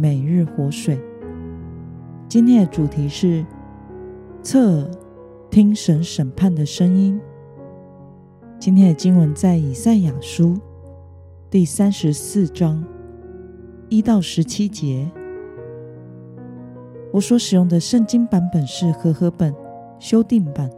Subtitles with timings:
[0.00, 0.96] 每日活水，
[2.28, 3.44] 今天的主题是
[4.44, 4.90] 侧耳
[5.50, 7.20] 听神审判的声音。
[8.60, 10.56] 今天的经文在以赛亚书
[11.50, 12.84] 第三十四章
[13.88, 15.10] 一到十七节。
[17.12, 19.52] 我所使用的圣经版本是和合本
[19.98, 20.70] 修订版。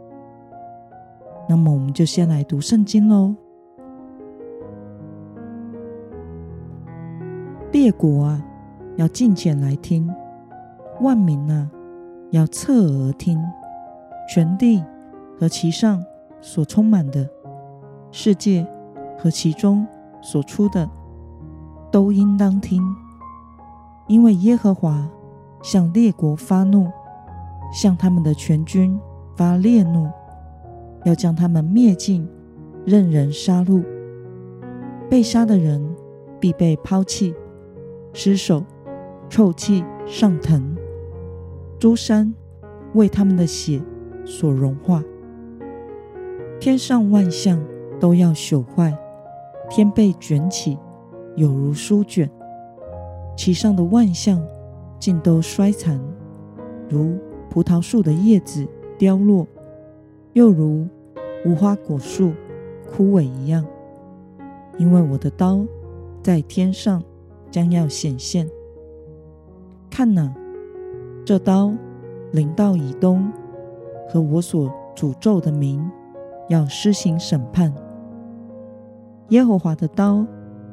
[1.47, 3.35] 那么，我们就先来读圣经喽。
[7.71, 8.43] 列国啊！
[8.97, 10.13] 要近前来听，
[10.99, 11.69] 万民啊，
[12.31, 13.41] 要侧耳听，
[14.27, 14.83] 全地
[15.39, 16.03] 和其上
[16.41, 17.27] 所充满的，
[18.11, 18.67] 世界
[19.17, 19.87] 和其中
[20.21, 20.89] 所出的，
[21.89, 22.83] 都应当听，
[24.07, 25.09] 因为耶和华
[25.63, 26.91] 向列国发怒，
[27.73, 28.99] 向他们的全军
[29.37, 30.09] 发烈怒，
[31.05, 32.27] 要将他们灭尽，
[32.85, 33.81] 任人杀戮，
[35.09, 35.81] 被杀的人
[36.41, 37.33] 必被抛弃，
[38.13, 38.61] 尸首。
[39.31, 40.75] 臭气上腾，
[41.79, 42.33] 诸山
[42.95, 43.81] 为他们的血
[44.25, 45.01] 所融化，
[46.59, 47.57] 天上万象
[47.97, 48.93] 都要朽坏，
[49.69, 50.77] 天被卷起，
[51.37, 52.29] 有如书卷，
[53.37, 54.45] 其上的万象
[54.99, 55.97] 尽都衰残，
[56.89, 57.17] 如
[57.49, 59.47] 葡萄树的叶子凋落，
[60.33, 60.85] 又如
[61.45, 62.33] 无花果树
[62.93, 63.65] 枯萎一样，
[64.77, 65.65] 因为我的刀
[66.21, 67.01] 在天上
[67.49, 68.45] 将要显现。
[69.91, 70.33] 看哪，
[71.25, 71.73] 这刀
[72.31, 73.29] 临到以东
[74.09, 75.85] 和我所诅咒的民，
[76.47, 77.71] 要施行审判。
[79.29, 80.25] 耶和华的刀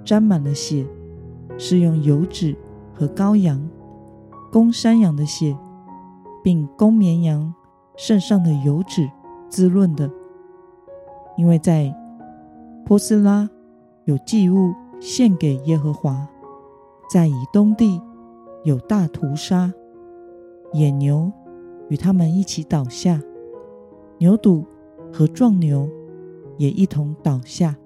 [0.04, 0.86] 沾满了血，
[1.58, 2.56] 是用油脂
[2.94, 3.68] 和羔羊、
[4.52, 5.58] 公山羊的血，
[6.42, 7.52] 并公绵羊
[7.96, 9.10] 肾上的油脂
[9.50, 10.08] 滋润的。
[11.36, 11.92] 因为在
[12.86, 13.50] 波斯拉
[14.04, 16.26] 有祭物献给耶和华，
[17.10, 18.00] 在以东地。
[18.64, 19.72] 有大屠杀，
[20.72, 21.30] 野牛
[21.88, 23.22] 与他们一起倒下，
[24.18, 24.64] 牛犊
[25.12, 25.88] 和壮牛
[26.56, 27.76] 也一同倒下。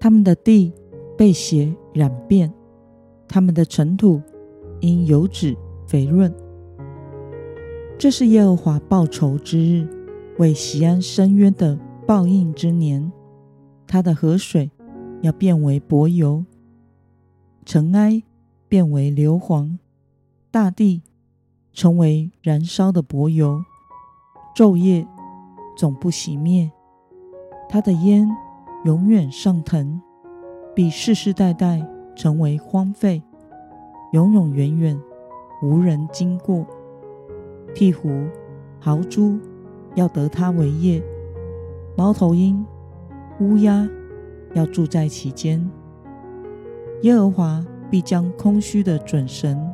[0.00, 0.72] 他们的地
[1.16, 2.52] 被血染遍，
[3.28, 4.20] 他们的尘土
[4.80, 5.56] 因油脂
[5.86, 6.32] 肥润。
[7.98, 9.86] 这是耶和华报仇之日，
[10.38, 13.12] 为西安伸冤的报应之年。
[13.86, 14.70] 他的河水
[15.20, 16.44] 要变为柏油，
[17.64, 18.22] 尘埃。
[18.72, 19.76] 变为硫磺，
[20.50, 21.02] 大地
[21.74, 23.62] 成为燃烧的柏油，
[24.56, 25.06] 昼夜
[25.76, 26.72] 总不熄灭。
[27.68, 28.26] 它的烟
[28.86, 30.00] 永远上腾，
[30.74, 33.22] 必世世代代成为荒废，
[34.14, 34.98] 永永远远
[35.62, 36.64] 无人经过。
[37.74, 38.26] 鹈鹕、
[38.80, 39.38] 豪猪
[39.96, 41.02] 要得它为业，
[41.94, 42.64] 猫头鹰、
[43.38, 43.86] 乌鸦
[44.54, 45.70] 要住在其间。
[47.02, 47.62] 耶和华。
[47.92, 49.70] 必将空虚的准绳、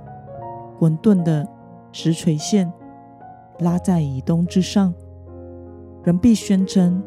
[0.76, 1.46] 混沌的
[1.92, 2.68] 实垂线
[3.60, 4.92] 拉在以东之上，
[6.02, 7.00] 人必宣称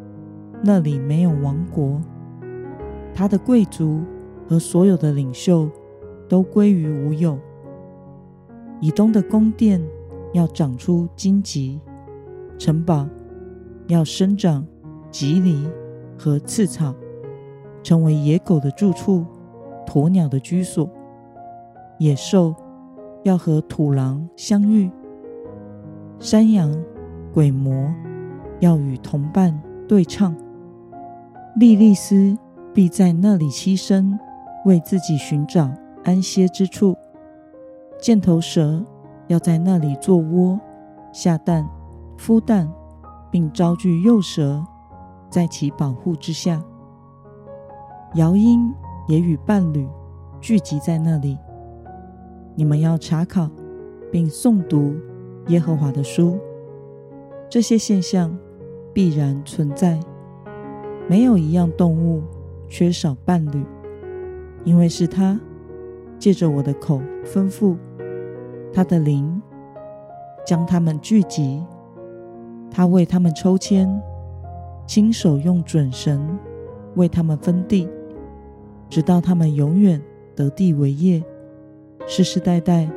[0.64, 2.00] 那里没有王国，
[3.14, 4.00] 他的贵族
[4.48, 5.70] 和所有的领袖
[6.30, 7.38] 都归于无有。
[8.80, 9.82] 以东的宫殿
[10.32, 11.82] 要长出荆棘，
[12.58, 13.06] 城堡
[13.88, 14.66] 要生长
[15.12, 15.70] 蒺藜
[16.18, 16.96] 和刺草，
[17.84, 19.26] 成为野狗的住处，
[19.86, 20.90] 鸵鸟的居所。
[22.02, 22.56] 野兽
[23.22, 24.90] 要和土狼相遇，
[26.18, 26.76] 山羊、
[27.32, 27.94] 鬼魔
[28.60, 30.36] 要与同伴对唱，
[31.58, 32.36] 莉莉丝
[32.74, 34.20] 必在那里栖身，
[34.66, 35.70] 为自己寻找
[36.04, 36.98] 安歇之处。
[38.00, 38.84] 箭头蛇
[39.28, 40.60] 要在那里做窝，
[41.14, 41.70] 下蛋、
[42.18, 42.68] 孵蛋，
[43.30, 44.66] 并招聚幼蛇，
[45.30, 46.60] 在其保护之下。
[48.16, 48.74] 鷂鹰
[49.08, 49.88] 也与伴侣
[50.40, 51.38] 聚集在那里。
[52.56, 53.50] 你们要查考，
[54.12, 54.94] 并诵读
[55.48, 56.38] 耶和华的书。
[57.50, 58.38] 这些现象
[58.94, 60.00] 必然存在，
[61.08, 62.22] 没有一样动物
[62.68, 63.64] 缺少伴侣，
[64.64, 65.40] 因为是他
[66.20, 67.76] 借着我的口吩咐，
[68.74, 69.42] 他的灵
[70.46, 71.64] 将他们聚集，
[72.70, 73.90] 他为他们抽签，
[74.86, 76.38] 亲手用准绳
[76.96, 77.88] 为他们分地，
[78.90, 80.02] 直到他们永远
[80.36, 81.24] 得地为业。
[82.08, 82.90] 世世代代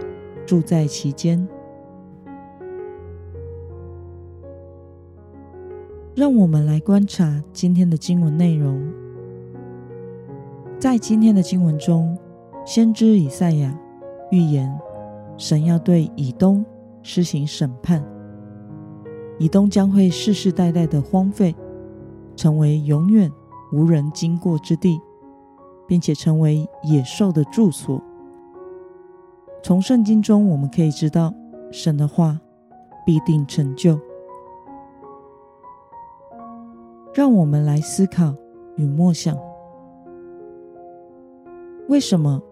[0.46, 1.46] 住在其间。
[6.14, 8.80] 让我们来观察今天的经文内容。
[10.78, 12.16] 在今天的经文中，
[12.64, 13.76] 先知以赛亚
[14.30, 14.72] 预言
[15.36, 16.64] 神要对以东
[17.02, 18.04] 施行审判，
[19.38, 21.54] 以东将会世世代代的荒废，
[22.36, 23.30] 成为永远
[23.72, 25.00] 无人经过之地，
[25.88, 28.00] 并且成为野兽的住所。
[29.64, 31.32] 从圣经中我们可以知道，
[31.72, 32.38] 神的话
[33.06, 33.98] 必定成就。
[37.14, 38.34] 让我们来思考
[38.76, 39.34] 与默想：
[41.88, 42.42] 为什么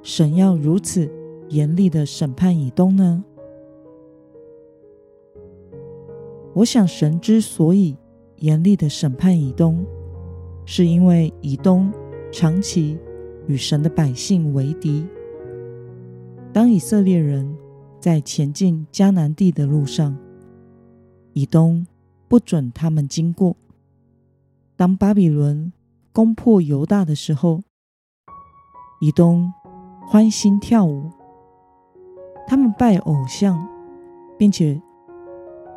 [0.00, 1.10] 神要如此
[1.48, 3.24] 严厉的审判以东呢？
[6.54, 7.96] 我想，神之所以
[8.36, 9.84] 严厉的审判以东，
[10.64, 11.92] 是因为以东
[12.30, 12.96] 长期
[13.48, 15.04] 与神的百姓为敌。
[16.52, 17.56] 当以色列人
[18.00, 20.16] 在前进迦南地的路上，
[21.32, 21.86] 以东
[22.26, 23.56] 不准他们经过。
[24.76, 25.72] 当巴比伦
[26.12, 27.62] 攻破犹大的时候，
[29.00, 29.52] 以东
[30.06, 31.10] 欢欣跳舞，
[32.46, 33.68] 他们拜偶像，
[34.38, 34.80] 并且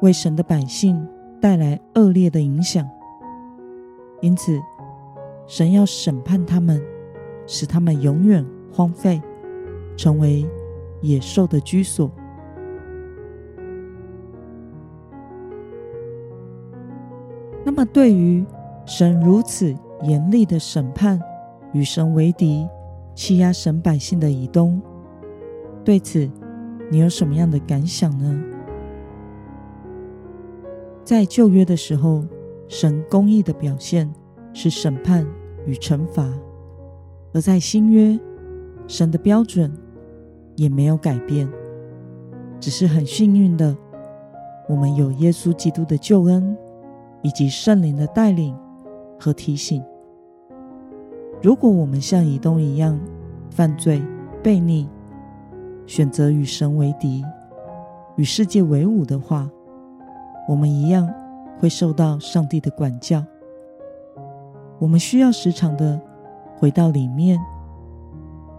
[0.01, 1.07] 为神的百姓
[1.39, 2.87] 带来恶劣的影响。
[4.21, 4.59] 因此，
[5.47, 6.81] 神要审判他们，
[7.45, 9.21] 使他们永远荒废，
[9.97, 10.47] 成为
[11.01, 12.09] 野兽的居所。
[17.63, 18.45] 那么，对于
[18.85, 21.21] 神如此严厉的审判
[21.73, 22.67] 与神为敌、
[23.13, 24.81] 欺压神百姓的以东，
[25.85, 26.29] 对此
[26.89, 28.43] 你有什么样的感想呢？
[31.03, 32.25] 在旧约的时候，
[32.67, 34.11] 神公义的表现
[34.53, 35.25] 是审判
[35.65, 36.25] 与惩罚；
[37.33, 38.19] 而在新约，
[38.87, 39.71] 神的标准
[40.55, 41.49] 也没有改变，
[42.59, 43.75] 只是很幸运的，
[44.67, 46.57] 我们有耶稣基督的救恩
[47.21, 48.55] 以及圣灵的带领。
[49.23, 49.83] 和提醒：
[51.43, 52.99] 如果我们像以东一样
[53.51, 54.01] 犯罪、
[54.41, 54.89] 悖逆，
[55.85, 57.23] 选择与神为敌、
[58.15, 59.47] 与世界为伍的话，
[60.49, 61.07] 我们一样
[61.59, 63.23] 会受到上帝的管教。
[64.79, 66.01] 我们需要时常的
[66.57, 67.39] 回到里面，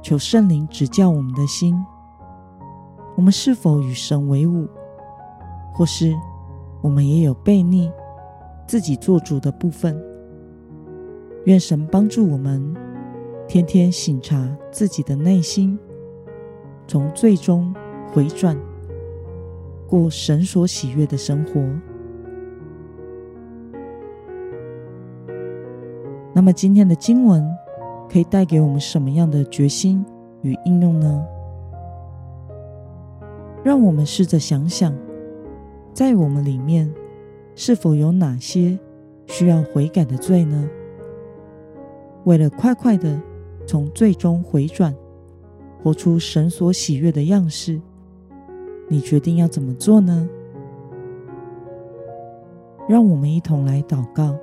[0.02, 1.80] 求圣灵指教我们的心：
[3.14, 4.68] 我们是否与神为伍，
[5.72, 6.12] 或是
[6.80, 7.88] 我们也有悖逆、
[8.66, 9.96] 自己做主的部分？
[11.44, 12.74] 愿神帮助我们，
[13.46, 15.78] 天天省察自己的内心，
[16.88, 17.72] 从罪中
[18.12, 18.58] 回转，
[19.86, 21.60] 过神所喜悦的生活。
[26.34, 27.44] 那么，今天的经文
[28.12, 30.04] 可以带给我们什么样的决心
[30.42, 31.26] 与应用呢？
[33.64, 34.94] 让我们试着想想，
[35.94, 36.92] 在我们里面
[37.54, 38.78] 是否有哪些
[39.28, 40.68] 需要悔改的罪呢？
[42.24, 43.18] 为了快快的
[43.66, 44.94] 从罪中回转，
[45.82, 47.80] 活出神所喜悦的样式，
[48.88, 50.28] 你决定要怎么做呢？
[52.86, 54.36] 让我们一同来祷告。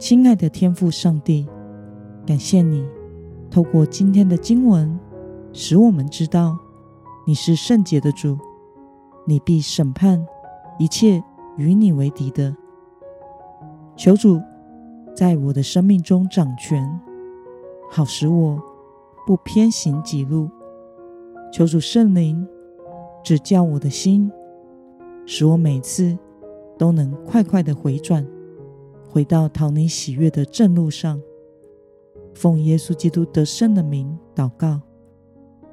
[0.00, 1.46] 亲爱的天父上帝，
[2.26, 2.88] 感谢你
[3.50, 4.98] 透过今天的经文，
[5.52, 6.56] 使我们知道
[7.26, 8.38] 你是圣洁的主，
[9.26, 10.26] 你必审判
[10.78, 11.22] 一切
[11.58, 12.56] 与你为敌的。
[13.94, 14.40] 求主。
[15.12, 16.88] 在我的生命中掌权，
[17.90, 18.62] 好使我
[19.26, 20.48] 不偏行己路。
[21.52, 22.46] 求主圣灵
[23.22, 24.30] 指教我的心，
[25.26, 26.16] 使我每次
[26.78, 28.24] 都能快快的回转，
[29.10, 31.20] 回到讨你喜悦的正路上。
[32.32, 34.80] 奉耶稣基督得胜的名祷告，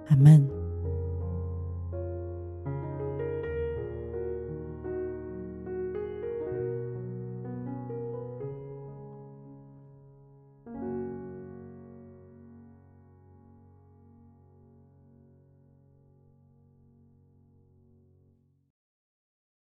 [0.07, 0.56] 阿门。